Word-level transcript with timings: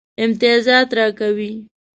امتیازات 0.23 0.89
راکوي. 0.97 1.51